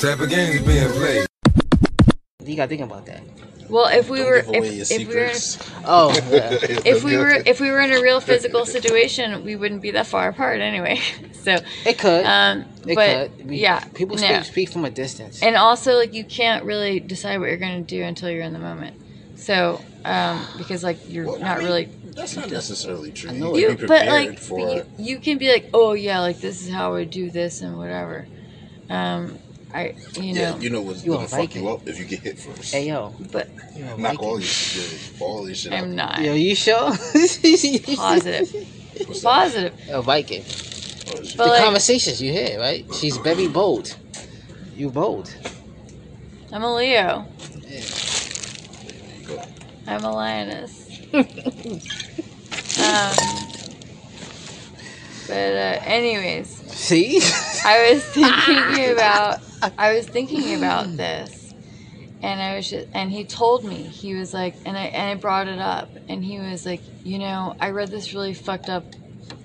type 0.00 0.20
of 0.20 0.30
games 0.30 0.62
being 0.62 0.88
played? 0.92 1.26
You 2.44 2.56
gotta 2.56 2.68
think 2.68 2.82
about 2.82 3.06
that. 3.06 3.22
Well, 3.68 3.86
if 3.86 4.10
we 4.10 4.18
Don't 4.18 4.26
were, 4.26 4.36
if, 4.56 4.90
if 4.90 5.08
we 5.08 5.14
were. 5.14 5.30
Oh, 5.86 6.12
yeah. 6.30 6.58
if 6.84 7.04
we 7.04 7.16
were, 7.16 7.30
if 7.30 7.60
we 7.60 7.70
were 7.70 7.78
in 7.80 7.92
a 7.92 8.00
real 8.02 8.18
physical 8.30 8.66
situation, 8.66 9.44
we 9.44 9.54
wouldn't 9.54 9.80
be 9.82 9.92
that 9.92 10.06
far 10.08 10.28
apart 10.28 10.60
anyway. 10.60 11.00
So, 11.40 11.56
it 11.86 11.98
could. 11.98 12.26
um, 12.26 12.66
it 12.86 12.94
but 12.96 13.30
could. 13.38 13.48
We- 13.48 13.60
yeah, 13.60 13.80
People 13.94 14.16
no. 14.18 14.26
speak, 14.26 14.44
speak 14.44 14.68
from 14.68 14.84
a 14.84 14.90
distance. 14.90 15.42
and 15.42 15.56
also 15.56 15.94
like 15.96 16.12
you 16.12 16.22
can't 16.22 16.66
really 16.66 17.00
decide 17.00 17.38
what 17.40 17.48
you're 17.48 17.56
going 17.56 17.82
to 17.82 17.96
do 17.96 18.02
until 18.02 18.28
you're 18.28 18.42
in 18.42 18.52
the 18.52 18.58
moment. 18.58 18.94
So, 19.36 19.80
um, 20.04 20.44
because 20.58 20.84
like 20.84 20.98
you're 21.08 21.24
Well, 21.24 21.36
I 21.36 21.38
not 21.38 21.58
mean, 21.60 21.66
really 21.66 21.84
That's 22.14 22.36
not 22.36 22.50
necessarily 22.50 23.10
true. 23.12 23.30
I 23.30 23.32
You 23.32 23.40
know 23.40 23.52
can 23.52 23.60
you, 23.60 23.74
be 23.74 23.86
but 23.86 24.06
like 24.06 24.38
for 24.38 24.58
you, 24.76 24.86
you 24.98 25.18
can 25.18 25.38
be 25.38 25.50
like, 25.50 25.70
oh 25.72 25.94
yeah, 25.94 26.20
like 26.20 26.40
this 26.40 26.60
is 26.60 26.70
how 26.70 26.94
I 26.96 27.04
do 27.04 27.30
this 27.30 27.62
and 27.62 27.78
whatever. 27.78 28.28
Um, 28.90 29.38
I, 29.72 29.94
you 30.14 30.34
know, 30.34 30.40
yeah, 30.40 30.56
you 30.58 30.70
know 30.70 30.80
what's 30.82 31.04
You 31.04 31.12
gonna 31.12 31.24
a 31.24 31.28
fuck 31.28 31.38
Viking. 31.40 31.62
you 31.62 31.68
up 31.70 31.86
if 31.86 31.98
you 31.98 32.04
get 32.04 32.20
hit 32.20 32.38
first. 32.40 32.72
hey 32.74 32.88
yo, 32.88 33.14
but 33.32 33.48
you 33.76 33.84
a 33.84 33.88
Knock 33.88 33.98
Viking? 33.98 34.18
all 34.18 34.38
your 34.40 34.42
shit, 34.48 35.12
all 35.20 35.46
your 35.46 35.54
shit 35.54 35.72
out. 35.72 35.84
I'm 35.84 35.94
not 35.94 36.20
Yo, 36.20 36.34
you 36.34 36.54
sure? 36.56 36.90
positive. 37.96 38.52
What's 39.06 39.20
that? 39.22 39.22
Positive, 39.22 39.74
A 39.90 40.02
Viking. 40.02 40.42
Oh. 40.42 41.14
But 41.14 41.36
the 41.36 41.46
like- 41.46 41.62
conversations 41.64 42.20
you 42.20 42.32
hear, 42.32 42.58
right? 42.58 42.84
She's 42.94 43.16
very 43.18 43.46
bold. 43.48 43.96
You 44.74 44.90
bold. 44.90 45.32
I'm 46.52 46.62
a 46.64 46.74
Leo. 46.74 47.26
There 47.68 47.78
you 49.20 49.26
go. 49.26 49.42
I'm 49.86 50.02
a 50.04 50.10
lioness. 50.12 50.88
um, 51.14 51.24
but 55.28 55.36
uh, 55.36 55.80
anyways, 55.84 56.48
See? 56.72 57.20
I 57.64 57.92
was 57.92 58.04
thinking 58.14 58.92
about 58.92 59.40
I 59.62 59.94
was 59.94 60.06
thinking 60.06 60.54
about 60.54 60.96
this, 60.96 61.54
and 62.22 62.40
I 62.40 62.56
was 62.56 62.70
just 62.70 62.88
and 62.94 63.10
he 63.10 63.24
told 63.24 63.64
me 63.64 63.82
he 63.82 64.14
was 64.14 64.32
like 64.32 64.54
and 64.64 64.76
I 64.76 64.84
and 64.84 65.10
I 65.10 65.14
brought 65.20 65.48
it 65.48 65.58
up 65.58 65.90
and 66.08 66.24
he 66.24 66.38
was 66.38 66.64
like 66.66 66.80
you 67.04 67.18
know 67.18 67.56
I 67.60 67.70
read 67.70 67.90
this 67.90 68.14
really 68.14 68.34
fucked 68.34 68.68
up. 68.68 68.84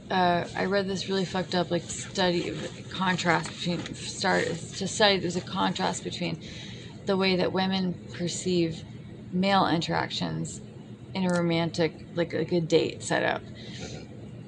Uh, 0.09 0.45
I 0.55 0.66
read 0.66 0.88
this 0.88 1.09
really 1.09 1.25
fucked 1.25 1.55
up 1.55 1.72
like 1.72 1.83
study 1.83 2.49
of 2.49 2.89
contrast 2.91 3.49
between 3.49 3.95
start 3.95 4.45
to 4.45 4.88
study 4.88 5.17
there's 5.17 5.35
a 5.35 5.41
contrast 5.41 6.03
between 6.03 6.39
the 7.07 7.17
way 7.17 7.38
that 7.38 7.52
women 7.52 7.94
perceive 8.13 8.83
male 9.33 9.67
interactions 9.67 10.61
in 11.13 11.25
a 11.25 11.29
romantic 11.29 11.94
like 12.16 12.33
like 12.33 12.52
a 12.52 12.61
date 12.61 13.03
setup. 13.03 13.41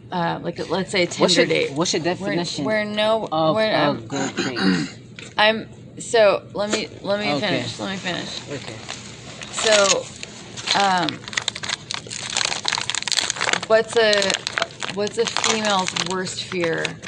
Uh, 0.10 0.40
like 0.42 0.58
a, 0.60 0.64
let's 0.66 0.92
say 0.92 1.04
a 1.04 1.06
Tinder 1.06 1.22
what's 1.22 1.36
your 1.36 1.46
date. 1.46 1.72
What's 1.72 1.94
your 1.94 2.04
definition 2.04 2.64
where 2.64 2.86
no, 2.86 3.28
of, 3.30 3.56
where, 3.56 3.76
um, 3.76 3.98
of 3.98 4.08
good 4.08 4.36
date? 4.38 5.00
I'm 5.38 5.68
so 6.00 6.42
let 6.54 6.70
me 6.72 6.88
let 7.02 7.20
me 7.20 7.32
Okay. 7.34 7.62
finish. 7.64 7.80
Let 7.80 7.92
me 7.92 7.98
finish. 7.98 8.42
Okay. 8.50 8.78
So, 9.52 10.04
um, 10.80 11.20
what's 13.68 13.96
a 13.98 14.32
what's 14.96 15.18
a 15.18 15.26
female's 15.26 15.94
worst 16.10 16.44
fear 16.44 17.00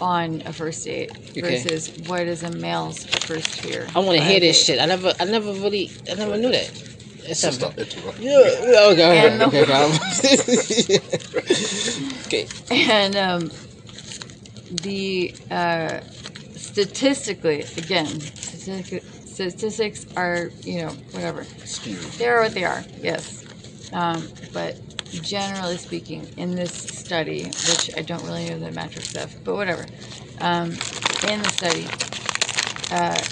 on 0.00 0.42
a 0.46 0.52
first 0.52 0.84
date 0.84 1.10
Okay. 1.36 1.40
versus 1.40 1.90
what 2.06 2.26
is 2.26 2.42
a 2.42 2.50
male's 2.50 3.04
first 3.26 3.60
fear? 3.60 3.88
I 3.94 3.98
want 4.00 4.18
to 4.18 4.22
on 4.24 4.28
hear 4.30 4.40
this 4.40 4.56
date? 4.58 4.64
shit. 4.76 4.80
I 4.80 4.86
never, 4.86 5.12
I 5.18 5.24
never 5.24 5.52
really, 5.52 5.90
I 6.10 6.14
never 6.14 6.36
knew 6.36 6.52
that. 6.52 6.70
It's 7.26 7.40
So 7.40 7.48
a, 7.48 7.52
stop 7.52 7.78
interrupting. 7.78 8.24
yeah. 8.26 8.38
yeah, 8.62 8.88
Okay. 8.92 9.26
And 9.26 9.42
Okay. 9.42 9.64
the- 9.64 9.66
Okay. 9.66 11.04
okay. 12.26 12.46
And 12.90 13.16
um, 13.16 13.50
the 14.70 15.34
uh, 15.50 16.00
statistically, 16.64 17.70
again, 17.76 18.20
statistics 19.24 20.06
are 20.16 20.52
you 20.64 20.82
know 20.82 20.98
whatever. 21.12 21.48
Me. 21.86 21.96
They 22.18 22.26
are 22.26 22.42
what 22.42 22.54
they 22.54 22.64
are, 22.64 22.88
yes. 22.96 23.44
Um, 23.92 24.32
but 24.52 24.76
generally 25.20 25.76
speaking, 25.78 26.30
in 26.36 26.56
this 26.56 26.74
study, 26.74 27.44
which 27.60 27.90
I 27.96 28.02
don't 28.02 28.24
really 28.24 28.48
know 28.48 28.58
the 28.58 28.72
metrics 28.72 29.14
of, 29.14 29.36
but 29.44 29.54
whatever, 29.56 29.90
um, 30.40 30.82
in 31.22 31.42
the 31.42 31.50
study, 31.50 31.96
uh, 32.90 33.26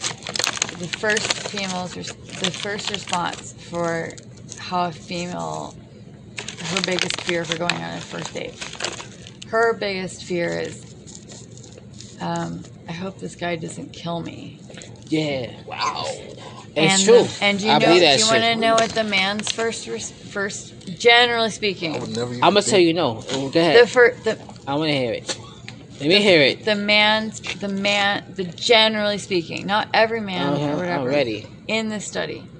the 0.78 0.88
first 0.88 1.48
female's 1.50 1.94
the 2.40 2.52
first 2.52 2.90
response 2.90 3.54
for 3.58 4.18
how 4.58 4.86
a 4.86 4.92
female 4.92 5.78
her 6.60 6.80
biggest 6.80 7.20
fear 7.22 7.44
for 7.44 7.56
going 7.56 7.82
on 7.82 7.94
a 7.98 8.02
first 8.02 8.34
date. 8.34 8.56
Her 9.46 9.76
biggest 9.78 10.24
fear 10.24 10.58
is, 10.58 10.86
um, 12.20 12.64
I 12.88 12.92
hope 12.92 13.18
this 13.18 13.36
guy 13.36 13.56
doesn't 13.56 13.92
kill 13.92 14.20
me. 14.20 14.60
Yeah. 15.08 15.50
Wow. 15.66 16.04
It's 16.74 16.76
and 16.76 17.02
true. 17.04 17.22
the- 17.24 17.44
and 17.44 17.60
you 17.60 17.70
I 17.70 17.78
know, 17.78 17.86
believe 17.86 18.00
do 18.00 18.06
that 18.06 18.18
you 18.18 18.26
want 18.26 18.42
to 18.42 18.56
know 18.56 18.74
what 18.74 18.90
the 18.90 19.04
man's 19.04 19.50
first 19.52 19.86
res- 19.86 20.10
first, 20.10 20.74
generally 20.98 21.50
speaking? 21.50 21.92
I 21.92 21.98
speaking, 21.98 22.08
would 22.08 22.16
never. 22.18 22.32
even 22.32 22.44
I'm 22.44 22.54
gonna 22.54 22.62
tell 22.62 22.80
you 22.80 22.94
no. 22.94 23.22
Oh, 23.30 23.50
Go 23.50 23.60
the 23.80 23.86
first 23.86 24.24
the 24.24 24.38
I 24.66 24.74
want 24.76 24.88
to 24.88 24.96
hear 24.96 25.12
it. 25.12 25.38
Let 26.00 26.08
me 26.08 26.20
hear 26.22 26.40
it. 26.40 26.64
the 26.64 26.74
man's 26.74 27.40
the 27.40 27.68
man 27.68 28.24
the 28.34 28.44
generally 28.44 29.18
speaking, 29.18 29.66
not 29.66 29.88
every 29.94 30.20
man 30.20 30.54
Uh-huh, 30.54 30.72
or 30.72 30.76
whatever. 30.76 31.08
I'm. 31.10 31.46
In 31.68 31.88
the 31.90 32.00
study, 32.00 32.50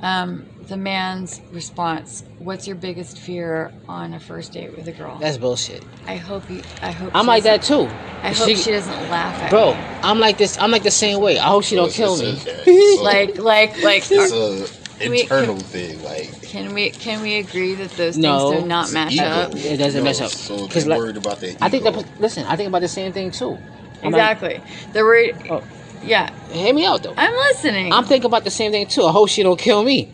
um, 0.00 0.46
the 0.68 0.76
man's 0.76 1.40
response: 1.52 2.24
"What's 2.38 2.66
your 2.66 2.76
biggest 2.76 3.18
fear 3.18 3.72
on 3.88 4.14
a 4.14 4.20
first 4.20 4.52
date 4.52 4.76
with 4.76 4.86
a 4.88 4.92
girl?" 4.92 5.16
That's 5.20 5.38
bullshit. 5.38 5.84
I 6.06 6.16
hope 6.16 6.48
you. 6.50 6.62
I 6.82 6.90
hope. 6.92 7.12
I'm 7.14 7.26
like 7.26 7.44
that 7.44 7.62
too. 7.62 7.88
I 8.22 8.32
hope 8.32 8.48
She- 8.48 8.56
she, 8.56 8.70
doesn't 8.72 9.08
laugh 9.10 9.40
at 9.42 9.50
Bro, 9.50 9.74
me. 9.74 9.80
I'm 10.02 10.18
like 10.18 10.38
this. 10.38 10.58
I'm 10.58 10.70
like 10.70 10.82
the 10.82 10.90
same 10.90 11.20
way. 11.20 11.38
I 11.38 11.48
hope 11.48 11.64
she 11.64 11.76
don't 11.76 11.92
kill 11.92 12.16
me. 12.16 12.38
a- 12.66 13.00
Like, 13.02 13.38
like, 13.38 13.82
like. 13.82 14.04
It's 14.10 14.32
are- 14.32 14.64
a 14.64 14.98
Can 14.98 15.10
we- 15.10 15.20
internal 15.22 15.58
thing. 15.58 16.02
Like 16.02 16.42
can 16.42 16.72
we 16.72 16.90
can 16.90 17.20
we 17.22 17.36
agree 17.36 17.74
that 17.74 17.90
those 17.92 18.16
No. 18.16 18.50
things 18.50 18.62
do 18.62 18.68
not 18.68 18.92
match 18.92 19.12
ego. 19.12 19.24
up? 19.24 19.54
It 19.54 19.76
doesn't 19.76 20.00
No, 20.00 20.04
mess 20.04 20.20
up. 20.22 20.30
So 20.30 20.66
they're 20.66 20.84
like- 20.86 20.98
worried 20.98 21.16
about 21.18 21.38
their 21.40 21.50
ego. 21.50 21.58
I 21.60 21.68
think 21.68 21.84
that. 21.84 22.20
Listen, 22.20 22.46
I 22.46 22.56
think 22.56 22.68
about 22.68 22.80
the 22.82 22.88
same 22.88 23.12
thing 23.12 23.30
too. 23.30 23.58
I'm 24.02 24.10
like- 24.12 24.20
Exactly. 24.32 24.60
the 24.92 25.04
word. 25.04 25.36
Oh. 25.50 25.62
Yeah, 26.04 26.30
hear 26.52 26.72
me 26.74 26.84
out 26.86 27.02
though. 27.02 27.14
I'm 27.16 27.32
listening. 27.34 27.92
I'm 27.92 28.04
thinking 28.04 28.26
about 28.26 28.44
the 28.44 28.50
same 28.50 28.70
thing 28.72 28.86
too. 28.86 29.02
I 29.04 29.12
hope 29.12 29.28
she 29.28 29.42
don't 29.42 29.58
kill 29.58 29.82
me. 29.82 30.04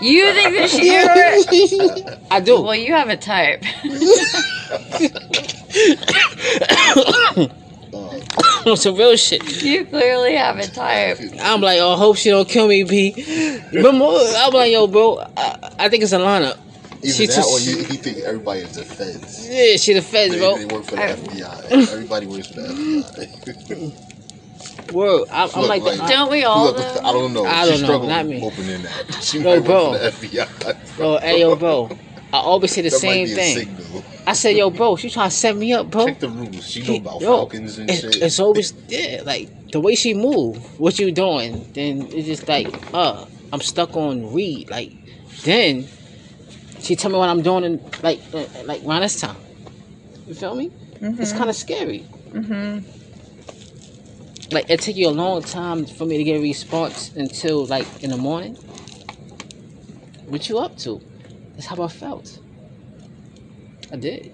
you 0.00 0.32
think 0.32 0.54
that 0.56 0.68
she? 0.70 0.90
I 2.30 2.40
do. 2.40 2.60
well, 2.60 2.74
you 2.74 2.92
have 2.92 3.08
a 3.08 3.16
type. 3.16 3.62
Some 8.76 8.96
real 8.96 9.16
shit. 9.16 9.62
you 9.62 9.84
clearly 9.86 10.34
have 10.34 10.58
a 10.58 10.66
type. 10.66 11.18
I'm 11.40 11.60
like, 11.60 11.78
oh, 11.80 11.94
I 11.94 11.96
hope 11.96 12.16
she 12.16 12.30
don't 12.30 12.48
kill 12.48 12.66
me, 12.68 12.82
B. 12.82 13.12
But 13.72 13.94
more, 13.94 14.18
I'm 14.20 14.52
like, 14.52 14.72
yo, 14.72 14.86
bro, 14.88 15.18
I, 15.36 15.70
I 15.78 15.88
think 15.88 16.02
it's 16.02 16.12
Alana. 16.12 16.56
Either 17.02 17.12
She 17.12 17.26
that 17.26 17.36
just- 17.36 17.48
or 17.48 17.60
you, 17.60 17.76
you 17.78 17.84
think 17.84 18.18
everybody 18.18 18.60
is 18.60 18.74
the 18.74 18.84
feds. 18.84 19.48
Yeah, 19.48 19.76
she 19.76 19.92
the 19.94 20.02
feds, 20.02 20.32
They, 20.34 20.40
bro. 20.40 20.56
they 20.58 20.66
work 20.66 20.84
for 20.84 20.96
the 20.96 21.04
I- 21.04 21.12
FBI. 21.14 21.70
Everybody 21.92 22.26
works 22.26 22.48
for 22.48 22.60
the 22.62 22.68
FBI. 22.68 24.15
Word. 24.92 25.28
I'm, 25.30 25.48
I'm 25.54 25.68
like, 25.68 25.82
like- 25.82 26.00
I, 26.00 26.08
Don't 26.08 26.30
we 26.30 26.44
all? 26.44 26.66
Look, 26.66 26.76
though? 26.76 27.00
I 27.02 27.12
don't 27.12 27.32
know. 27.32 27.44
I 27.44 27.64
don't 27.66 27.80
know, 27.80 27.86
struggled 27.86 28.08
not 28.08 28.26
me. 28.26 28.42
Opening 28.42 28.82
that. 28.82 29.18
She 29.22 29.38
No, 29.38 29.56
might 29.56 29.64
bro. 29.64 29.90
work 29.92 30.00
the 30.12 30.28
FBI. 30.28 30.96
bro, 30.96 31.18
hey, 31.18 31.40
yo, 31.40 31.56
bro. 31.56 31.90
I 32.32 32.38
always 32.38 32.72
say 32.72 32.82
the 32.82 32.90
That 32.90 32.98
same 32.98 33.28
might 33.28 33.34
be 33.36 33.40
a 33.60 33.64
thing. 33.64 34.02
I 34.26 34.32
said, 34.32 34.56
yo, 34.56 34.70
bro, 34.70 34.96
she 34.96 35.08
trying 35.10 35.30
to 35.30 35.34
set 35.36 35.56
me 35.56 35.72
up, 35.72 35.90
bro. 35.90 36.06
Check 36.06 36.20
the 36.20 36.28
rules. 36.28 36.68
She 36.68 36.82
know 36.82 36.96
about 36.96 37.20
Yo, 37.20 37.36
falcons 37.36 37.78
and 37.78 37.88
It's, 37.88 38.00
shit. 38.00 38.22
it's 38.22 38.40
always 38.40 38.74
yeah, 38.88 39.22
like 39.24 39.70
the 39.70 39.80
way 39.80 39.94
she 39.94 40.14
move, 40.14 40.56
what 40.80 40.98
you 40.98 41.12
doing, 41.12 41.70
then 41.74 42.08
it's 42.12 42.26
just 42.26 42.48
like, 42.48 42.68
uh, 42.92 43.24
I'm 43.52 43.60
stuck 43.60 43.96
on 43.96 44.32
read. 44.34 44.68
Like, 44.70 44.92
then 45.44 45.86
she 46.80 46.96
tell 46.96 47.10
me 47.10 47.18
what 47.18 47.28
I'm 47.28 47.42
doing, 47.42 47.64
in, 47.64 47.90
like, 48.02 48.20
uh, 48.34 48.44
like 48.64 48.84
around 48.84 49.02
this 49.02 49.20
time. 49.20 49.36
You 50.26 50.34
feel 50.34 50.54
me? 50.56 50.70
It's 51.00 51.32
kind 51.32 51.48
of 51.48 51.56
scary. 51.56 52.04
Mm-hmm. 52.30 53.05
Like, 54.50 54.70
it 54.70 54.80
take 54.80 54.96
you 54.96 55.08
a 55.08 55.10
long 55.10 55.42
time 55.42 55.86
for 55.86 56.06
me 56.06 56.18
to 56.18 56.24
get 56.24 56.36
a 56.36 56.40
response 56.40 57.14
until 57.16 57.66
like 57.66 58.02
in 58.02 58.10
the 58.10 58.16
morning. 58.16 58.54
What 60.26 60.48
you 60.48 60.58
up 60.58 60.76
to? 60.78 61.00
That's 61.54 61.66
how 61.66 61.82
I 61.82 61.88
felt. 61.88 62.38
I 63.92 63.96
did. 63.96 64.32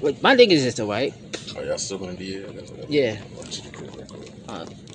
Like, 0.00 0.22
my 0.22 0.36
thing 0.36 0.50
is 0.50 0.64
this, 0.64 0.74
though, 0.74 0.88
right? 0.88 1.12
Are 1.56 1.64
y'all 1.64 1.78
still 1.78 1.98
gonna 1.98 2.14
be 2.14 2.26
here? 2.26 2.48
Yeah. 2.88 3.20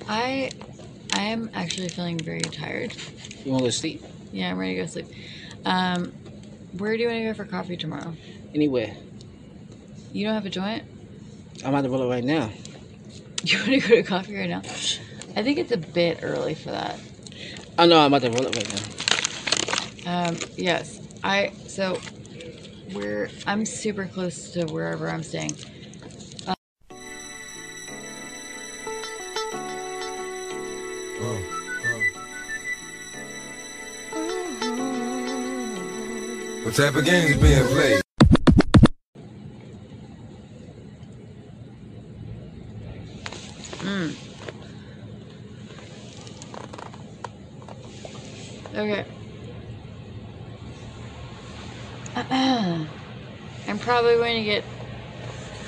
I, 0.06 0.50
I 1.12 1.20
am 1.20 1.50
actually 1.54 1.88
feeling 1.88 2.18
very 2.18 2.40
tired. 2.40 2.94
You 3.44 3.52
want 3.52 3.60
to 3.60 3.64
go 3.64 3.66
to 3.66 3.72
sleep? 3.72 4.02
Yeah, 4.32 4.50
I'm 4.50 4.58
ready 4.58 4.74
to 4.74 4.80
go 4.80 4.86
to 4.86 4.92
sleep. 4.92 5.06
Um, 5.64 6.12
where 6.78 6.96
do 6.96 7.02
you 7.02 7.08
want 7.08 7.20
to 7.20 7.24
go 7.24 7.34
for 7.34 7.44
coffee 7.44 7.76
tomorrow? 7.76 8.14
Anywhere. 8.54 8.96
You 10.12 10.26
don't 10.26 10.34
have 10.34 10.46
a 10.46 10.50
joint? 10.50 10.84
I'm 11.64 11.74
out 11.74 11.82
to 11.82 11.90
roll 11.90 12.02
it 12.02 12.08
right 12.08 12.24
now. 12.24 12.50
You 13.44 13.58
want 13.58 13.72
to 13.72 13.78
go 13.80 13.94
to 13.96 14.02
coffee 14.02 14.34
right 14.36 14.48
now? 14.48 14.60
I 15.36 15.42
think 15.42 15.58
it's 15.58 15.70
a 15.70 15.76
bit 15.76 16.20
early 16.22 16.54
for 16.54 16.70
that. 16.70 16.98
Oh 17.78 17.84
no, 17.84 17.98
I'm 17.98 18.14
about 18.14 18.22
to 18.22 18.30
roll 18.30 18.46
it 18.46 18.56
right 18.56 20.04
now. 20.06 20.28
Um, 20.28 20.38
yes, 20.56 20.98
I 21.22 21.52
so 21.66 22.00
where 22.92 23.28
I'm 23.46 23.66
super 23.66 24.06
close 24.06 24.52
to 24.52 24.64
wherever 24.64 25.10
I'm 25.10 25.22
staying. 25.22 25.52
What 36.74 36.86
type 36.86 36.96
of 36.96 37.04
games 37.04 37.36
being 37.36 37.64
played? 37.66 38.00
Okay. 48.74 49.04
I'm 53.68 53.78
probably 53.78 54.16
going 54.16 54.38
to 54.38 54.42
get 54.42 54.64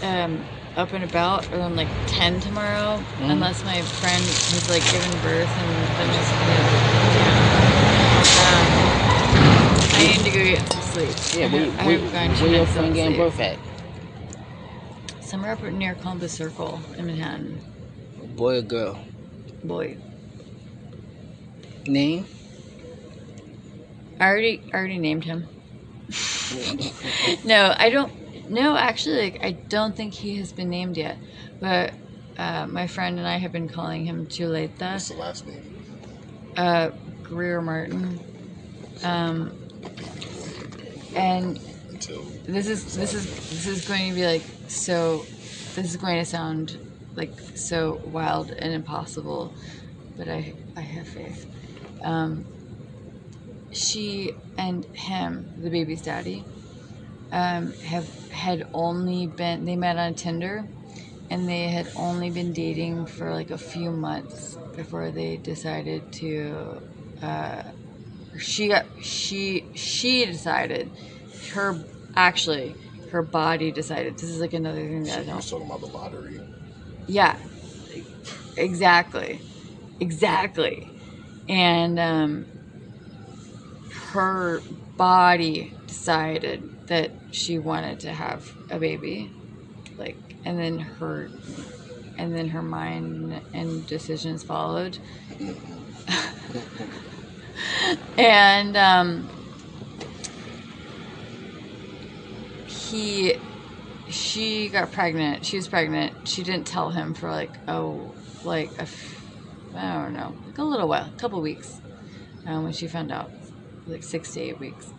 um, 0.03 0.45
up 0.75 0.93
and 0.93 1.05
about 1.05 1.49
around 1.53 1.77
like 1.77 1.87
10 2.09 2.41
tomorrow, 2.41 3.01
unless 3.21 3.65
my 3.65 3.81
friend 3.81 4.25
has 4.25 4.69
like 4.69 4.83
given 4.91 5.13
birth 5.23 5.57
and 5.57 5.71
then 6.01 6.13
just 6.13 6.33
gonna, 6.33 6.57
um, 8.83 8.86
I 9.97 10.03
need 10.19 10.25
to 10.25 10.31
go 10.31 10.45
get 10.45 10.73
some 10.73 10.83
sleep. 10.83 11.09
Yeah, 11.35 11.47
have- 11.49 11.81
I 11.81 11.87
where, 11.87 11.99
have 11.99 12.13
gone 12.13 12.29
where 12.29 12.37
two 12.37 12.49
your 12.51 12.59
nights 12.61 12.73
friend 12.73 12.95
getting 12.95 13.17
birth 13.17 13.41
at? 13.41 13.59
Somewhere 15.21 15.53
up 15.53 15.63
near 15.63 15.95
Columbus 15.95 16.35
Circle 16.35 16.81
in 16.97 17.07
Manhattan. 17.07 17.61
Boy 18.37 18.59
or 18.59 18.63
girl? 18.63 18.99
Boy, 19.65 19.97
Name? 21.87 22.27
I 24.21 24.27
already 24.29 24.63
I 24.73 24.77
already 24.77 24.99
named 24.99 25.25
him. 25.25 25.49
no, 27.45 27.75
I 27.79 27.91
don't. 27.91 28.13
No, 28.51 28.77
actually, 28.77 29.23
like 29.23 29.39
I 29.43 29.53
don't 29.69 29.97
think 29.97 30.15
he 30.15 30.37
has 30.39 30.53
been 30.53 30.71
named 30.71 30.97
yet. 30.97 31.19
But 31.61 31.95
uh, 32.39 32.67
my 32.67 32.87
friend 32.87 33.19
and 33.19 33.27
I 33.27 33.39
have 33.39 33.53
been 33.53 33.69
calling 33.69 34.05
him 34.05 34.27
too 34.27 34.51
What's 34.53 34.79
Chuleta, 34.79 35.09
the 35.09 35.15
last 35.15 35.47
name? 35.47 35.65
uh, 36.57 36.91
Greer 37.23 37.61
Martin. 37.61 38.21
Um, 39.03 39.66
and 41.15 41.59
this 42.47 42.69
is 42.69 42.95
this 42.95 43.15
is 43.15 43.25
this 43.51 43.67
is 43.67 43.89
going 43.89 44.11
to 44.11 44.15
be 44.15 44.27
like 44.27 44.43
so. 44.69 45.25
This 45.75 45.91
is 45.91 45.97
going 45.97 46.19
to 46.19 46.25
sound 46.25 46.79
like 47.15 47.39
so 47.55 48.01
wild 48.05 48.51
and 48.51 48.73
impossible, 48.73 49.55
but 50.17 50.29
I 50.29 50.55
I 50.77 50.81
have 50.81 51.09
faith. 51.09 51.47
Um, 52.05 52.47
she 53.73 54.33
and 54.57 54.85
him, 54.95 55.47
the 55.59 55.71
baby's 55.71 56.03
daddy, 56.03 56.45
um, 57.33 57.73
have 57.75 58.09
had 58.31 58.67
only 58.73 59.27
been 59.27 59.65
they 59.65 59.77
met 59.77 59.97
on 59.97 60.15
Tinder, 60.15 60.67
and 61.31 61.49
they 61.49 61.69
had 61.69 61.91
only 61.97 62.31
been 62.31 62.53
dating 62.53 63.07
for 63.07 63.33
like 63.33 63.51
a 63.51 63.59
few 63.59 63.91
months 63.91 64.57
before 64.75 65.11
they 65.11 65.37
decided 65.39 66.13
to. 66.15 66.81
Uh, 67.23 67.63
she 68.39 68.69
got 68.69 68.87
she 69.03 69.65
she 69.75 70.27
decided 70.27 70.91
her 71.53 71.85
actually 72.15 72.77
her 73.11 73.23
body 73.23 73.71
decided. 73.71 74.15
This 74.19 74.31
is 74.31 74.41
like 74.41 74.53
another 74.53 74.81
thing 74.81 75.05
that 75.05 75.29
I 75.29 75.33
I 75.33 75.37
was 75.37 75.49
talking 75.49 75.67
about 75.67 75.81
the 75.81 75.87
lottery. 75.87 76.41
yeah, 77.07 77.37
exactly, 78.57 79.43
exactly, 80.01 80.91
and 81.49 81.99
um, 81.99 82.47
her 84.13 84.63
body 84.97 85.75
decided 85.87 86.63
that 86.89 87.13
she 87.31 87.59
wanted 87.59 88.01
to 88.01 88.13
have 88.13 88.45
a 88.71 88.79
baby, 88.79 89.33
like, 89.99 90.19
and 90.45 90.59
then 90.59 90.79
her, 90.81 91.31
and 92.19 92.35
then 92.37 92.49
her 92.49 92.63
mind 92.63 93.43
and 93.53 93.87
decisions 93.87 94.43
followed, 94.45 94.99
and 98.19 98.77
um, 98.77 99.29
he 102.67 103.37
she 104.09 104.69
got 104.69 104.93
pregnant. 104.93 105.45
She 105.45 105.57
was 105.57 105.69
pregnant. 105.69 106.29
She 106.29 106.43
didn't 106.43 106.67
tell 106.67 106.91
him 106.91 107.15
for 107.15 107.31
like 107.31 107.59
oh, 107.69 108.15
like 108.45 108.71
a 108.79 108.87
I 109.77 110.03
don't 110.03 110.15
know, 110.15 110.37
like 110.47 110.59
a 110.59 110.65
little 110.65 110.89
while, 110.89 111.07
a 111.07 111.21
couple 111.21 111.41
weeks. 111.41 111.81
Um, 112.47 112.63
when 112.65 112.73
she 112.73 112.87
found 112.87 113.11
out, 113.11 113.33
like 113.87 114.05
six 114.05 114.33
to 114.35 114.41
eight 114.41 114.61
weeks. 114.61 114.93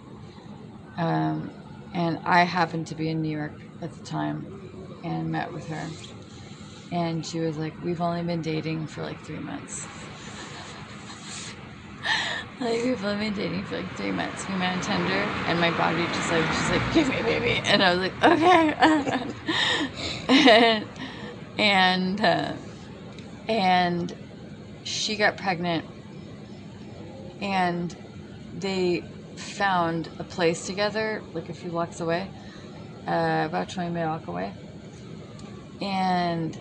Um, 0.98 1.52
and 1.94 2.20
I 2.26 2.44
happened 2.44 2.88
to 2.88 2.96
be 2.96 3.10
in 3.10 3.22
New 3.22 3.36
York 3.36 3.54
at 3.82 3.94
the 3.94 4.02
time, 4.02 4.48
and 5.04 5.32
met 5.32 5.54
with 5.54 5.66
her. 5.68 5.90
And 6.92 7.26
she 7.26 7.40
was 7.40 7.58
like, 7.58 7.74
"We've 7.82 8.02
only 8.02 8.24
been 8.24 8.42
dating 8.42 8.88
for 8.88 9.04
like 9.04 9.24
three 9.26 9.40
months." 9.40 9.88
Like 12.60 12.84
we've 12.84 13.00
been 13.02 13.34
dating 13.34 13.66
for 13.66 13.76
like 13.78 13.96
three 13.96 14.12
months. 14.12 14.48
We 14.48 14.56
met 14.56 14.74
on 14.74 14.82
Tinder, 14.82 15.36
and 15.46 15.60
my 15.60 15.72
body 15.72 16.08
just 16.08 16.32
like 16.32 16.52
she's 16.54 16.70
like, 16.70 16.90
"Give 16.92 17.08
me 17.08 17.22
baby," 17.22 17.62
and 17.66 17.84
I 17.84 17.92
was 17.96 18.00
like, 18.00 18.18
"Okay." 18.24 18.74
and 20.28 20.88
and 21.58 22.22
uh, 22.22 22.54
and 23.48 24.14
she 24.84 25.18
got 25.18 25.38
pregnant, 25.38 25.86
and 27.42 27.96
they 28.54 29.10
found 29.38 30.10
a 30.20 30.24
place 30.24 30.66
together, 30.66 31.26
like 31.34 31.50
a 31.50 31.54
few 31.54 31.72
blocks 31.72 32.00
away, 32.00 32.32
uh, 33.08 33.44
about 33.48 33.70
twenty 33.70 33.92
minute 33.92 34.10
walk 34.10 34.28
away, 34.28 34.58
and 35.82 36.58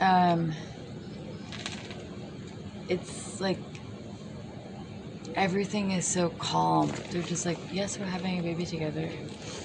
um, 0.00 0.52
it's 2.88 3.40
like 3.40 3.62
everything 5.36 5.90
is 5.90 6.06
so 6.06 6.30
calm. 6.30 6.96
They're 7.10 7.22
just 7.22 7.46
like, 7.46 7.60
yes, 7.68 7.98
we're 7.98 8.06
having 8.06 8.38
a 8.38 8.42
baby 8.42 8.66
together, 8.66 9.12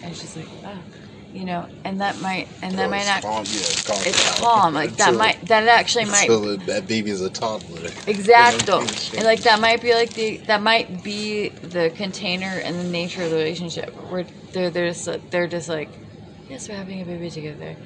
and 0.03 0.15
she's 0.15 0.35
like, 0.35 0.49
oh, 0.65 0.83
you 1.31 1.45
know, 1.45 1.67
and 1.83 2.01
that 2.01 2.19
might, 2.19 2.49
and 2.61 2.77
that 2.77 2.87
Oh, 2.87 2.89
might 2.89 3.05
not. 3.05 3.23
calm, 3.23 3.47
yeah, 3.49 3.61
it's 3.71 3.81
calm. 3.83 4.01
It's 4.05 4.19
calm, 4.39 4.73
like 4.73 4.97
that 4.97 5.13
might, 5.15 5.47
that 5.47 5.67
actually 5.67 6.05
might 6.05 6.29
Until 6.29 6.57
that 6.65 6.87
baby 6.87 7.11
is 7.11 7.21
a 7.21 7.29
toddler. 7.29 7.91
Exactly. 8.07 8.89
And 9.17 9.25
like 9.25 9.43
that 9.43 9.59
might 9.59 9.81
be 9.81 9.93
like 9.93 10.15
the 10.15 10.41
that 10.47 10.61
might 10.61 11.03
be 11.03 11.57
the 11.61 11.91
container 11.95 12.57
and 12.57 12.79
the 12.79 12.83
nature 12.83 13.23
of 13.23 13.29
the 13.29 13.37
relationship 13.37 13.95
where 14.09 14.25
they're 14.53 14.71
they're 14.71 14.89
just 14.89 15.07
they're 15.31 15.47
just 15.47 15.69
like, 15.69 15.99
yes, 16.47 16.67
we're 16.67 16.75
having 16.75 17.01
a 17.01 17.05
baby 17.05 17.29
together, 17.29 17.77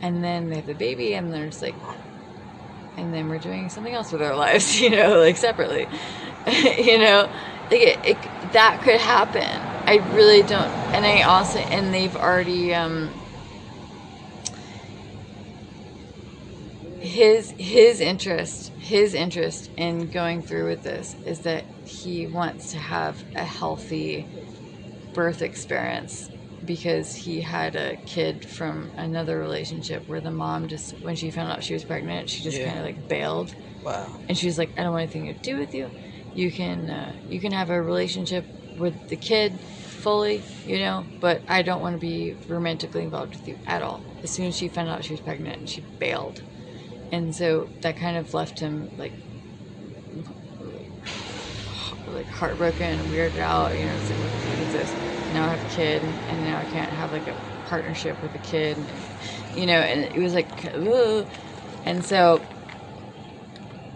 and 0.00 0.22
then 0.22 0.48
they 0.48 0.56
have 0.56 0.66
the 0.66 0.74
baby 0.74 1.14
and 1.14 1.32
they're 1.32 1.46
just 1.48 1.62
like, 1.62 1.76
and 2.96 3.12
then 3.12 3.28
we're 3.28 3.38
doing 3.38 3.68
something 3.68 3.92
else 3.94 4.12
with 4.12 4.22
our 4.22 4.36
lives, 4.36 4.80
you 4.80 4.90
know, 4.90 5.18
like 5.18 5.36
separately, 5.36 5.88
you 6.78 6.98
know, 6.98 7.30
like 7.70 7.80
it, 7.80 8.00
it 8.04 8.52
that 8.52 8.80
could 8.82 9.00
happen. 9.00 9.42
I 9.86 9.96
really 10.14 10.42
don't, 10.42 10.70
and 10.94 11.04
I 11.04 11.22
also 11.22 11.58
and 11.58 11.92
they've 11.92 12.14
already 12.16 12.74
um 12.74 13.20
his 16.98 17.54
his 17.58 18.00
interest 18.00 18.72
his 18.78 19.14
interest 19.14 19.70
in 19.76 20.08
going 20.08 20.42
through 20.42 20.68
with 20.68 20.82
this 20.82 21.16
is 21.24 21.40
that 21.42 21.66
he 21.84 22.26
wants 22.26 22.70
to 22.70 22.78
have 22.78 23.24
a 23.34 23.44
healthy 23.44 24.28
birth 25.14 25.42
experience 25.42 26.30
because 26.64 27.14
he 27.14 27.42
had 27.42 27.76
a 27.76 27.98
kid 28.06 28.44
from 28.44 28.92
another 28.96 29.38
relationship 29.38 30.04
where 30.06 30.20
the 30.20 30.30
mom 30.30 30.66
just 30.68 30.94
when 31.00 31.14
she 31.16 31.30
found 31.30 31.50
out 31.52 31.64
she 31.64 31.74
was 31.74 31.84
pregnant 31.84 32.30
she 32.30 32.42
just 32.42 32.58
Yeah. 32.58 32.66
kind 32.66 32.78
of 32.78 32.84
like 32.84 33.08
bailed 33.08 33.54
Wow. 33.82 34.22
and 34.28 34.38
she 34.38 34.46
was 34.46 34.58
like 34.58 34.72
i 34.78 34.82
don't 34.82 34.92
want 34.92 35.02
anything 35.02 35.26
to 35.26 35.34
do 35.34 35.58
with 35.58 35.74
you 35.74 35.92
you 36.34 36.52
can 36.52 36.90
uh, 36.90 37.16
you 37.26 37.40
can 37.40 37.52
have 37.52 37.70
a 37.70 37.82
relationship 37.82 38.48
with 38.76 38.96
the 39.08 39.16
kid 39.16 39.60
fully 39.64 40.44
you 40.64 40.78
know 40.78 41.08
but 41.20 41.44
i 41.48 41.62
don't 41.62 41.82
want 41.82 41.94
to 41.94 41.98
be 41.98 42.36
romantically 42.48 43.02
involved 43.04 43.34
with 43.34 43.48
you 43.48 43.58
at 43.66 43.82
all. 43.82 44.06
As 44.22 44.32
soon 44.32 44.46
as 44.46 44.56
she 44.56 44.68
found 44.68 44.88
out 44.90 45.04
she 45.04 45.14
was 45.14 45.20
pregnant 45.20 45.68
she 45.68 45.86
bailed. 45.98 46.42
And 47.12 47.34
so 47.34 47.70
that 47.82 47.96
kind 47.98 48.16
of 48.16 48.34
left 48.34 48.60
him 48.60 48.90
like 48.96 49.16
like 52.06 52.28
heartbroken 52.30 52.90
and 53.00 53.10
weirded 53.10 53.40
out 53.40 53.76
you 53.76 53.86
know 53.86 53.98
like 54.58 54.70
this? 54.70 54.96
Now 55.28 55.46
i 55.46 55.50
have 55.50 55.62
a 55.62 55.66
kid 55.66 56.20
and 56.28 56.42
now 56.42 56.58
i 56.58 56.64
can't 56.64 56.92
have 56.92 57.12
like 57.12 57.26
a 57.26 57.36
partnership 57.64 58.20
with 58.22 58.34
a 58.34 58.38
kid 58.38 58.76
and, 58.78 59.06
you 59.52 59.66
know 59.66 59.78
and 59.80 60.04
it 60.04 60.18
was 60.18 60.34
like 60.34 60.50
ugh. 60.74 61.26
and 61.84 62.04
so 62.04 62.42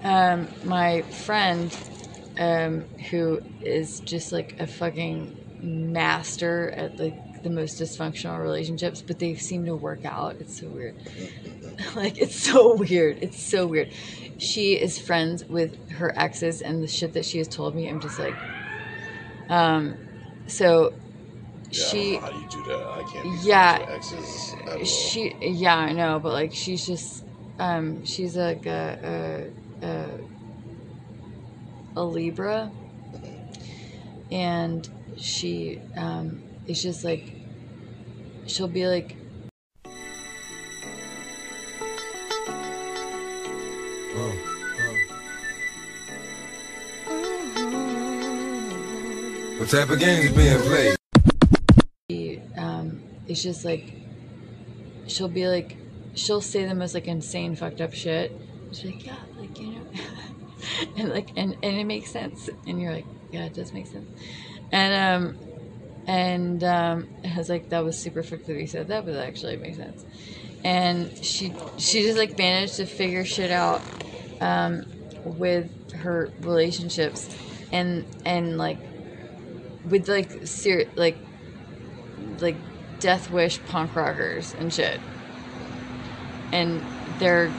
um, 0.05 0.51
my 0.63 1.03
friend, 1.11 1.77
um, 2.39 2.87
who 3.11 3.41
is 3.63 4.01
just 4.01 4.33
like 4.33 4.57
a 4.61 4.67
fucking 4.67 5.37
master 5.61 6.71
at 6.71 6.99
like 6.99 7.43
the 7.43 7.51
most 7.51 7.81
dysfunctional 7.81 8.41
relationships, 8.41 9.03
but 9.03 9.19
they 9.19 9.35
seem 9.35 9.65
to 9.67 9.75
work 9.75 10.05
out. 10.05 10.37
It's 10.41 10.59
so 10.61 10.69
weird. 10.69 10.95
like 11.97 12.19
it's 12.19 12.39
so 12.39 12.77
weird. 12.77 13.19
It's 13.23 13.43
so 13.51 13.67
weird. 13.67 13.93
She 14.39 14.75
is 14.75 14.99
friends 14.99 15.45
with 15.49 15.91
her 15.91 16.13
exes, 16.19 16.61
and 16.61 16.83
the 16.83 16.89
shit 16.89 17.13
that 17.15 17.25
she 17.25 17.39
has 17.39 17.49
told 17.49 17.75
me, 17.75 17.89
I'm 17.89 18.01
just 18.01 18.19
like, 18.19 18.35
um, 19.49 19.97
so 20.47 20.93
Yeah, 21.71 21.85
she 21.85 22.01
I 22.01 22.03
don't 22.03 22.13
know 22.13 22.21
how 22.21 22.31
do 22.31 22.39
you 22.39 22.49
do 22.49 22.65
that? 22.71 22.87
I 22.87 23.03
can't. 23.13 23.45
Yeah. 23.45 23.79
with 23.81 23.89
exes 23.91 24.55
at 24.67 24.69
all. 24.79 24.85
she 24.85 25.35
yeah 25.41 25.77
i 25.77 25.93
know 25.93 26.19
but 26.19 26.33
like 26.33 26.53
she's 26.55 26.87
just 26.87 27.25
um 27.59 28.05
she's 28.05 28.37
like 28.37 28.67
a 28.67 29.51
a, 29.83 29.87
a, 29.87 30.07
a 31.99 32.03
libra 32.03 32.71
and 34.31 34.89
she 35.17 35.81
um 35.97 36.43
is 36.67 36.81
just 36.81 37.03
like 37.05 37.33
she'll 38.47 38.69
be 38.69 38.87
like 38.87 39.17
What 49.59 49.69
type 49.71 49.91
of 49.91 49.99
games 49.99 50.31
being 50.33 50.59
played? 50.61 50.97
she, 52.11 52.41
um 52.57 53.03
it's 53.27 53.43
just 53.43 53.65
like 53.65 53.93
she'll 55.09 55.29
be 55.29 55.47
like 55.49 55.77
she'll 56.15 56.41
say 56.41 56.65
the 56.65 56.75
most 56.75 56.95
like 56.95 57.09
insane 57.09 57.57
fucked 57.57 57.81
up 57.81 57.93
shit 57.93 58.33
she's 58.73 58.85
like 58.87 59.05
yeah 59.05 59.17
like 59.37 59.59
you 59.59 59.67
know 59.73 59.78
and 60.97 61.11
like 61.11 61.33
and 61.37 61.57
and 61.63 61.77
it 61.77 61.85
makes 61.87 62.13
sense. 62.13 62.49
And 62.67 62.81
you're 62.81 62.93
like 62.93 63.09
yeah 63.31 63.45
it 63.47 63.55
does 63.55 63.73
make 63.73 63.87
sense. 63.89 64.09
And 64.73 64.95
um 65.27 65.37
and 66.07 66.65
um 66.65 67.09
I 67.25 67.37
was 67.37 67.49
like 67.49 67.69
that 67.71 67.85
was 67.85 67.99
super 67.99 68.23
fucked 68.23 68.47
that 68.47 68.59
he 68.59 68.67
said 68.67 68.89
that 68.89 69.05
but 69.05 69.13
that 69.13 69.27
actually 69.27 69.57
makes 69.57 69.79
sense. 69.79 70.05
And 70.65 71.13
she 71.23 71.55
she 71.79 72.03
just 72.03 72.19
like 72.19 72.39
managed 72.39 72.77
to 72.77 72.87
figure 72.87 73.25
shit 73.25 73.51
out 73.51 73.83
um 74.41 74.85
with 75.25 75.71
her 75.93 76.33
relationships 76.41 77.29
and 77.73 78.07
and 78.25 78.59
like 78.59 78.81
with 79.85 80.09
like 80.09 80.31
ser- 80.45 80.87
like 80.97 81.21
like 82.41 82.63
death 83.01 83.31
wish 83.31 83.65
punk 83.65 83.95
rockers 83.97 84.53
and 84.55 84.73
shit. 84.73 85.01
And 86.53 86.87
they're 87.07 87.53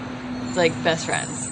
like 0.55 0.81
best 0.83 1.05
friends. 1.05 1.51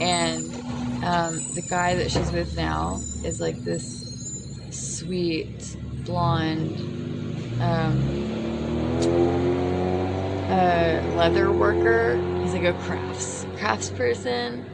And 0.00 0.55
um, 1.02 1.54
the 1.54 1.62
guy 1.62 1.94
that 1.96 2.10
she's 2.10 2.32
with 2.32 2.56
now 2.56 3.00
is 3.24 3.40
like 3.40 3.62
this 3.64 4.04
sweet 4.70 5.76
blonde 6.04 6.80
um, 7.60 8.26
uh, 10.50 11.02
leather 11.16 11.52
worker. 11.52 12.16
He's 12.40 12.54
like 12.54 12.64
a 12.64 12.72
crafts 12.74 13.46
crafts 13.56 13.90
person 13.90 14.64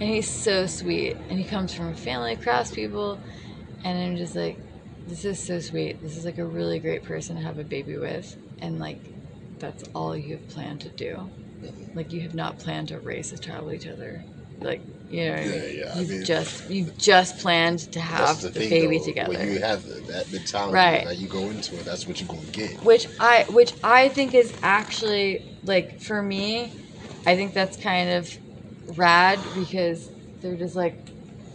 and 0.00 0.02
he's 0.02 0.28
so 0.28 0.66
sweet. 0.66 1.16
And 1.28 1.38
he 1.38 1.44
comes 1.44 1.74
from 1.74 1.88
a 1.88 1.94
family 1.94 2.32
of 2.34 2.40
craftspeople 2.40 3.18
and 3.84 3.98
i'm 3.98 4.16
just 4.16 4.36
like 4.36 4.58
this 5.06 5.24
is 5.24 5.40
so 5.40 5.58
sweet. 5.60 6.00
This 6.02 6.16
is 6.16 6.24
like 6.24 6.38
a 6.38 6.44
really 6.44 6.78
great 6.78 7.02
person 7.02 7.36
to 7.36 7.42
have 7.42 7.58
a 7.58 7.64
baby 7.64 7.96
with 7.96 8.36
and 8.60 8.78
like 8.78 9.00
that's 9.58 9.82
all 9.94 10.16
you 10.16 10.36
have 10.36 10.48
planned 10.48 10.80
to 10.82 10.88
do. 10.90 11.30
Like 11.94 12.12
you 12.12 12.20
have 12.22 12.34
not 12.34 12.58
planned 12.58 12.88
to 12.88 13.00
raise 13.00 13.32
a 13.32 13.38
child 13.38 13.66
with 13.66 13.74
each 13.74 13.86
other 13.88 14.24
like 14.60 14.82
you 15.08 15.28
know 15.28 15.36
Yeah, 15.40 15.64
yeah, 15.66 15.98
you've 15.98 16.08
mean- 16.10 16.24
just 16.24 16.70
you've 16.70 16.96
just 16.98 17.38
planned 17.38 17.80
to 17.92 17.98
That's 17.98 18.00
have 18.00 18.40
the, 18.42 18.50
thing, 18.50 18.70
baby 18.70 18.98
though. 18.98 19.04
together 19.04 19.30
When 19.38 19.48
you 19.52 19.60
have 19.60 19.84
that 20.06 20.30
mentality 20.30 20.74
Right. 20.74 21.04
that 21.06 21.18
you 21.18 21.28
go 21.28 21.40
into 21.50 21.76
it, 21.78 21.84
that's 21.84 22.06
what 22.06 22.20
you're 22.20 22.28
gonna 22.28 22.46
get. 22.52 22.82
which 22.84 23.06
I 23.18 23.44
which 23.48 23.72
I 23.82 24.08
think 24.08 24.34
is 24.34 24.52
actually 24.62 25.58
like 25.64 26.00
for 26.00 26.22
me, 26.22 26.72
I 27.26 27.36
think 27.36 27.54
that's 27.54 27.76
kind 27.76 28.10
of 28.10 28.36
rad 28.96 29.40
because 29.54 30.08
they're 30.40 30.56
just 30.56 30.76
like 30.76 30.96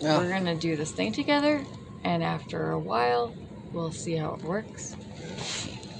Yeah. 0.01 0.17
we're 0.17 0.29
gonna 0.29 0.55
do 0.55 0.75
this 0.75 0.91
thing 0.91 1.13
together, 1.13 1.63
and 2.03 2.23
after 2.23 2.71
a 2.71 2.79
while, 2.79 3.33
we'll 3.71 3.91
see 3.91 4.15
how 4.15 4.33
it 4.33 4.43
works. 4.43 4.95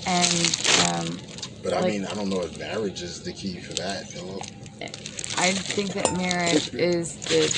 And 0.08 0.58
um, 0.88 1.20
But 1.64 1.74
I 1.74 1.80
like- 1.82 1.94
mean, 1.94 2.06
I 2.06 2.14
don't 2.14 2.30
know 2.30 2.42
if 2.42 2.58
marriage 2.60 3.02
is 3.02 3.24
the 3.24 3.32
key 3.34 3.60
for 3.60 3.74
that. 3.74 4.10
Though. 4.14 4.40
I 5.38 5.54
think 5.54 5.94
that 5.94 6.14
marriage 6.18 6.74
is 6.74 7.16
the 7.28 7.50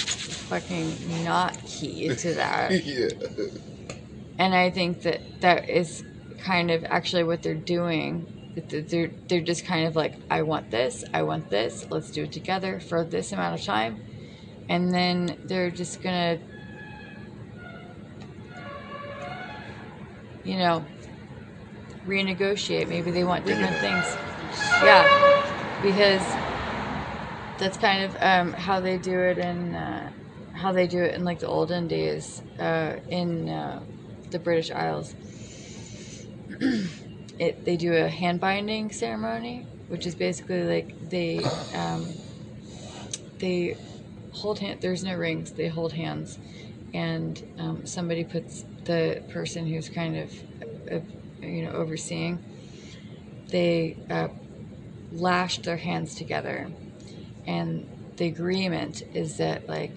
fucking 0.50 1.24
not 1.24 1.64
key 1.66 2.10
to 2.10 2.34
that. 2.36 2.72
yeah. 2.86 3.10
and 4.40 4.56
I 4.56 4.70
think 4.72 5.04
that 5.04 5.22
that 5.42 5.70
is 5.70 6.04
kind 6.40 6.72
of 6.72 6.86
actually 6.90 7.24
what 7.24 7.44
they're 7.44 7.56
doing. 7.56 8.28
They're 8.70 9.12
they're 9.30 9.42
just 9.42 9.66
kind 9.66 9.88
of 9.88 9.96
like, 9.96 10.16
I 10.30 10.42
want 10.44 10.72
this, 10.72 11.04
I 11.14 11.24
want 11.24 11.50
this. 11.50 11.86
Let's 11.92 12.12
do 12.12 12.24
it 12.24 12.32
together 12.32 12.80
for 12.80 13.06
this 13.06 13.32
amount 13.32 13.60
of 13.60 13.66
time, 13.66 14.02
and 14.70 14.94
then 14.94 15.38
they're 15.46 15.72
just 15.72 16.02
gonna, 16.02 16.40
you 20.44 20.58
know, 20.58 20.86
renegotiate. 22.06 22.88
Maybe 22.88 23.12
they 23.12 23.24
want 23.24 23.46
different 23.46 23.78
things. 23.78 24.18
Yeah, 24.82 25.08
because 25.82 26.40
that's 27.58 27.78
kind 27.78 28.04
of 28.04 28.16
um, 28.22 28.54
how 28.54 28.80
they 28.80 28.98
do 28.98 29.20
it 29.20 29.38
in 29.38 29.74
uh, 29.76 30.12
how 30.54 30.72
they 30.72 30.88
do 30.88 31.02
it 31.04 31.16
in 31.16 31.24
like 31.24 31.40
the 31.40 31.48
olden 31.48 31.88
days 31.88 32.42
uh, 32.60 32.98
in 33.10 33.50
uh, 33.50 33.82
the 34.32 34.40
British 34.40 34.72
Isles. 34.72 35.16
it 37.40 37.66
they 37.66 37.78
do 37.78 37.94
a 37.94 38.08
hand 38.08 38.40
binding 38.40 38.92
ceremony, 38.92 39.66
which 39.88 40.06
is 40.06 40.16
basically 40.16 40.64
like 40.64 41.10
they 41.10 41.44
um, 41.74 42.08
they 43.40 43.78
hold 44.34 44.60
hand. 44.60 44.82
There's 44.82 45.04
no 45.04 45.16
rings. 45.16 45.52
They 45.52 45.68
hold 45.68 45.94
hands, 45.94 46.38
and 46.94 47.42
um, 47.58 47.86
somebody 47.86 48.24
puts 48.24 48.66
the 48.86 49.24
person 49.30 49.68
who's 49.68 49.90
kind 49.90 50.18
of 50.18 50.34
uh, 50.92 51.00
you 51.42 51.64
know 51.66 51.72
overseeing. 51.72 52.44
They 53.50 53.98
uh, 54.10 54.28
lash 55.12 55.60
their 55.60 55.78
hands 55.78 56.16
together 56.16 56.70
and 57.48 57.88
the 58.18 58.28
agreement 58.28 59.04
is 59.14 59.38
that 59.38 59.68
like 59.70 59.94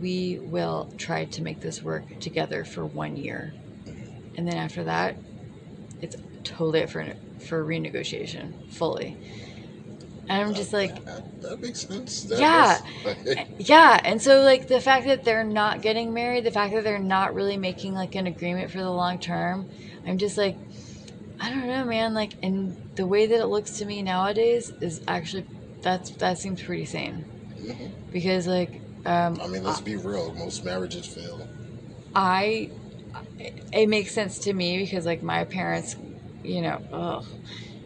we 0.00 0.40
will 0.42 0.90
try 0.98 1.26
to 1.26 1.42
make 1.42 1.60
this 1.60 1.82
work 1.82 2.20
together 2.20 2.64
for 2.64 2.86
one 2.86 3.16
year 3.16 3.54
and 4.36 4.48
then 4.48 4.56
after 4.56 4.84
that 4.84 5.16
it's 6.00 6.16
totally 6.44 6.82
up 6.84 6.90
for 6.90 7.14
for 7.40 7.64
renegotiation 7.64 8.54
fully 8.72 9.18
and 10.28 10.42
i'm 10.42 10.54
just 10.54 10.72
like 10.72 11.04
that, 11.04 11.24
that 11.42 11.60
makes 11.62 11.86
sense. 11.86 12.22
That 12.24 12.38
Yeah. 12.40 12.80
is- 13.04 13.36
yeah 13.58 14.00
and 14.04 14.20
so 14.22 14.42
like 14.42 14.68
the 14.68 14.80
fact 14.80 15.06
that 15.06 15.24
they're 15.24 15.44
not 15.44 15.82
getting 15.82 16.14
married 16.14 16.44
the 16.44 16.50
fact 16.52 16.74
that 16.74 16.84
they're 16.84 16.98
not 16.98 17.34
really 17.34 17.56
making 17.58 17.94
like 17.94 18.14
an 18.16 18.26
agreement 18.26 18.70
for 18.70 18.78
the 18.78 18.90
long 18.90 19.18
term 19.18 19.68
i'm 20.06 20.18
just 20.18 20.36
like 20.38 20.58
i 21.40 21.50
don't 21.50 21.68
know 21.68 21.84
man 21.84 22.14
like 22.14 22.34
and 22.42 22.76
the 22.96 23.06
way 23.06 23.26
that 23.26 23.40
it 23.40 23.46
looks 23.48 23.72
to 23.78 23.86
me 23.86 24.02
nowadays 24.02 24.72
is 24.80 25.00
actually 25.08 25.46
that's 25.86 26.10
that 26.16 26.38
seems 26.38 26.60
pretty 26.62 26.84
sane 26.84 27.24
Mhm. 27.62 27.92
because 28.12 28.46
like 28.46 28.82
um 29.06 29.38
I 29.42 29.46
mean, 29.46 29.64
let's 29.64 29.80
be 29.80 29.96
real. 29.96 30.34
Most 30.34 30.64
marriages 30.64 31.06
fail. 31.06 31.48
I 32.14 32.70
it 33.72 33.88
makes 33.88 34.12
sense 34.12 34.38
to 34.40 34.52
me 34.52 34.78
because 34.78 35.06
like 35.06 35.22
my 35.22 35.44
parents, 35.44 35.96
you 36.42 36.62
know, 36.62 36.80
ugh, 36.92 37.24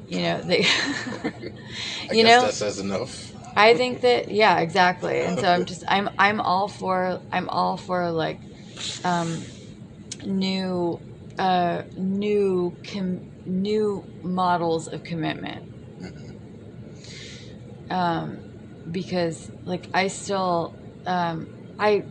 you 0.08 0.22
know 0.22 0.40
they, 0.42 0.62
I 2.10 2.14
you 2.14 2.24
guess 2.24 2.36
know, 2.40 2.46
that 2.46 2.54
says 2.54 2.78
enough. 2.78 3.32
I 3.56 3.74
think 3.74 4.00
that 4.02 4.30
yeah, 4.30 4.60
exactly. 4.60 5.20
And 5.20 5.38
so 5.38 5.48
I'm 5.48 5.66
just 5.72 5.84
I'm 5.88 6.08
I'm 6.18 6.40
all 6.40 6.68
for 6.68 7.20
I'm 7.32 7.48
all 7.48 7.76
for 7.76 8.10
like 8.10 8.40
um 9.04 9.46
new 10.24 11.00
uh 11.38 11.82
new 11.96 12.76
com- 12.90 13.24
new 13.46 14.06
models 14.22 14.88
of 14.88 15.04
commitment. 15.04 15.64
Um 17.90 18.40
because 18.90 19.50
like 19.66 19.88
I 19.94 20.08
still 20.08 20.76
um 21.06 21.48
I 21.78 22.04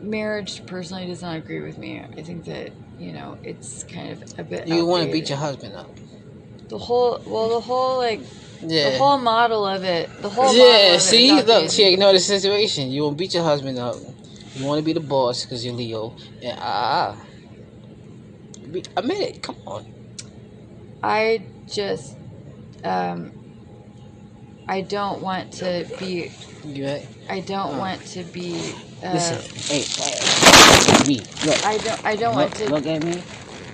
marriage 0.00 0.62
personally 0.66 1.06
does 1.06 1.22
not 1.22 1.36
agree 1.36 1.60
with 1.60 1.78
me. 1.78 2.04
I 2.18 2.22
think 2.22 2.44
that 2.46 2.72
you 2.96 3.12
know 3.12 3.38
it's 3.44 3.84
kind 3.84 4.12
of 4.12 4.22
a 4.38 4.44
bit. 4.44 4.66
You 4.66 4.86
want 4.86 5.06
to 5.06 5.12
beat 5.12 5.28
your 5.28 5.38
husband 5.38 5.74
up. 5.74 5.94
the 6.68 6.78
whole 6.78 7.20
well 7.26 7.50
the 7.50 7.60
whole 7.60 7.98
like 7.98 8.20
Yeah. 8.62 8.90
the 8.90 8.98
whole 8.98 9.18
model 9.18 9.66
of 9.66 9.84
it 9.84 10.10
the 10.22 10.28
whole 10.30 10.46
model 10.46 10.56
of 10.56 10.92
yeah, 10.92 10.98
see, 10.98 11.42
look, 11.42 11.70
she 11.70 11.92
ignored 11.92 12.16
the 12.16 12.20
situation. 12.20 12.90
You 12.90 13.04
want 13.04 13.18
to 13.18 13.22
beat 13.22 13.34
your 13.34 13.44
husband 13.44 13.78
up. 13.78 13.96
You 14.54 14.64
want 14.66 14.78
to 14.80 14.84
be 14.84 14.92
the 14.92 15.00
boss 15.00 15.44
because 15.44 15.64
you're 15.64 15.74
Leo. 15.74 16.16
And 16.42 16.56
ah, 16.60 17.16
ah. 17.16 17.26
Be- 18.70 18.84
admit 18.96 19.18
it. 19.22 19.42
Come 19.42 19.56
on. 19.66 19.86
I 21.02 21.46
just 21.72 22.16
um 22.84 23.32
I 24.68 24.80
don't 24.80 25.22
want 25.22 25.52
to 25.54 25.86
be 25.98 26.30
You 26.64 26.86
right? 26.86 27.08
I 27.28 27.40
don't 27.40 27.78
want 27.78 28.00
to 28.08 28.24
be 28.24 28.74
uh, 29.02 29.12
Listen, 29.12 29.40
hey, 29.68 29.82
hey, 29.82 31.06
me. 31.06 31.20
Look, 31.44 31.64
I 31.64 31.78
don't 31.78 32.04
I 32.04 32.16
don't 32.16 32.34
want 32.34 32.50
look, 32.50 32.58
to 32.58 32.70
look 32.74 32.86
at 32.86 33.04
me. 33.04 33.22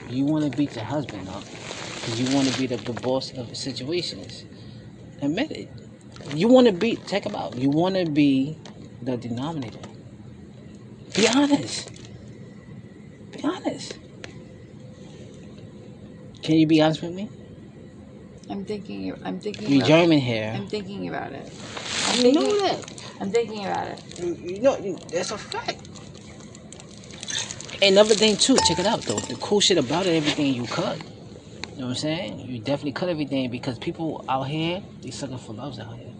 You 0.08 0.26
want 0.26 0.50
to 0.50 0.56
beat 0.56 0.74
your 0.74 0.84
husband 0.84 1.28
up 1.28 1.44
because 1.44 2.20
you 2.20 2.34
want 2.34 2.48
to 2.48 2.58
be 2.58 2.66
the, 2.66 2.76
the 2.76 2.92
boss 2.92 3.32
of 3.32 3.56
situations. 3.56 4.44
Admit 5.22 5.50
it. 5.52 5.68
You 6.34 6.48
want 6.48 6.66
to 6.66 6.72
be. 6.72 6.96
Check 7.06 7.24
him 7.24 7.34
out. 7.34 7.56
You 7.56 7.70
want 7.70 7.94
to 7.94 8.04
be 8.04 8.58
the 9.00 9.16
denominator. 9.16 9.78
Be 11.14 11.28
honest. 11.28 11.90
Be 13.32 13.44
honest. 13.44 13.98
Can 16.42 16.56
you 16.56 16.66
be 16.66 16.82
honest 16.82 17.02
with 17.02 17.12
me? 17.12 17.30
I'm 18.50 18.64
thinking. 18.64 19.14
I'm 19.24 19.40
thinking. 19.40 19.68
You 19.70 19.78
about 19.78 19.88
German 19.88 20.18
here. 20.20 20.52
I'm 20.54 20.68
thinking 20.68 21.08
about 21.08 21.32
it. 21.32 21.52
I'm 22.08 22.16
You 22.16 22.22
thinking, 22.22 22.34
know 22.34 22.68
that. 22.68 22.92
I'm 23.20 23.30
thinking 23.30 23.66
about 23.66 23.88
it. 23.88 24.02
You 24.18 24.34
you 24.34 24.60
know 24.62 24.76
you- 24.78 24.98
that's 25.10 25.30
a 25.32 25.38
fact. 25.38 25.88
Another 27.82 28.14
thing 28.14 28.36
too, 28.36 28.56
check 28.66 28.78
it 28.78 28.86
out 28.86 29.02
though. 29.02 29.18
The 29.20 29.36
cool 29.36 29.60
shit 29.60 29.78
about 29.78 30.06
it, 30.06 30.14
everything 30.16 30.54
you 30.54 30.66
cut. 30.66 30.98
You 30.98 31.80
know 31.80 31.86
what 31.86 31.90
I'm 31.90 31.94
saying? 31.96 32.40
You 32.40 32.60
definitely 32.60 32.92
cut 32.92 33.08
everything 33.08 33.50
because 33.50 33.78
people 33.78 34.24
out 34.28 34.44
here, 34.48 34.82
they 35.02 35.10
sucking 35.10 35.38
for 35.38 35.54
loves 35.54 35.78
out 35.80 35.96
here. 35.96 36.12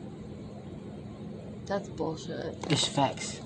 That's 1.67 1.88
bullshit. 1.88 2.57
It's 2.71 2.87
facts. 2.87 3.41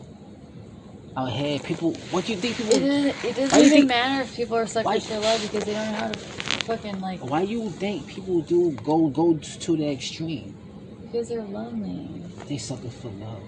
Out 1.16 1.30
here, 1.32 1.58
people. 1.60 1.94
What 2.10 2.26
do 2.26 2.32
you 2.32 2.38
think 2.38 2.60
It 2.60 2.68
doesn't. 2.70 3.24
It 3.24 3.36
doesn't 3.36 3.58
even 3.58 3.70
think- 3.70 3.88
matter 3.88 4.22
if 4.22 4.36
people 4.36 4.56
are 4.56 4.66
sucking 4.66 5.00
for 5.00 5.18
love 5.20 5.42
because 5.42 5.64
they 5.64 5.74
don't 5.74 5.92
know 5.92 5.98
how 5.98 6.08
to 6.08 6.45
fucking 6.66 7.00
like 7.00 7.20
Why 7.20 7.42
you 7.42 7.70
think 7.70 8.06
people 8.08 8.40
do 8.42 8.72
go 8.84 9.08
go 9.08 9.38
to 9.38 9.76
the 9.76 9.90
extreme? 9.90 10.54
because 11.02 11.28
they're 11.28 11.42
lonely. 11.42 12.22
They 12.48 12.58
sucking 12.58 12.90
for 12.90 13.08
love. 13.08 13.42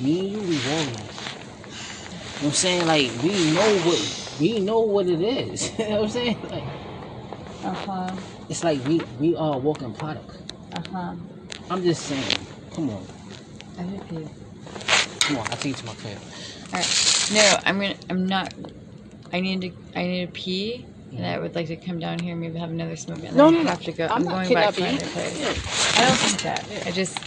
Me 0.00 0.20
and 0.20 0.30
you, 0.32 0.40
we 0.40 0.58
warriors. 0.68 1.18
You 2.40 2.42
know 2.42 2.42
what 2.42 2.44
I'm 2.44 2.52
saying? 2.52 2.86
Like 2.86 3.10
we 3.22 3.52
know 3.52 3.76
what 3.86 4.36
we 4.40 4.60
know 4.60 4.80
what 4.80 5.06
it 5.08 5.20
is. 5.22 5.72
you 5.78 5.88
know 5.88 5.96
what 5.96 6.04
I'm 6.04 6.10
saying? 6.10 6.38
Like 6.50 6.64
Uh 7.64 7.72
huh. 7.74 8.16
it's 8.48 8.62
like 8.62 8.84
we 8.86 9.00
we 9.18 9.34
are 9.36 9.54
a 9.54 9.58
walking 9.58 9.92
product. 9.94 10.36
Uh 10.72 10.82
huh. 10.92 11.14
I'm 11.70 11.82
just 11.82 12.02
saying. 12.04 12.38
Come 12.74 12.90
on, 12.90 13.06
I 13.78 13.82
hope 13.82 14.12
you. 14.12 14.28
come 15.20 15.38
on. 15.38 15.46
I'll 15.50 15.56
take 15.56 15.66
you 15.66 15.74
to 15.74 15.86
my 15.86 15.94
crib. 15.94 16.18
All 16.72 16.78
right. 16.78 17.30
No, 17.32 17.56
I'm 17.64 17.80
gonna. 17.80 17.96
I'm 18.10 18.26
not. 18.26 18.52
I 19.32 19.40
need 19.40 19.60
to. 19.62 19.70
I 19.98 20.02
need 20.06 20.26
to 20.26 20.32
pee, 20.32 20.86
and 21.14 21.26
I 21.26 21.38
would 21.38 21.54
like 21.54 21.68
to 21.68 21.76
come 21.76 21.98
down 21.98 22.20
here 22.20 22.32
and 22.32 22.40
maybe 22.40 22.58
have 22.58 22.70
another 22.70 22.96
smoke. 22.96 23.24
And 23.24 23.36
No, 23.36 23.50
then 23.50 23.52
no, 23.52 23.60
I 23.60 23.64
no. 23.64 23.70
have 23.70 23.82
to 23.84 23.92
go. 23.92 24.08
I'm 24.08 24.24
I'm, 24.24 24.24
not 24.24 24.30
going 24.30 24.52
back 24.52 24.72
to 24.74 24.84
kidnapping 24.84 24.86
other 24.86 25.06
you. 25.06 25.06
place. 25.06 25.50
I 25.96 26.02
don't 26.02 26.20
think 26.20 26.42
that. 26.42 26.68
I 26.86 26.92
just. 26.92 27.20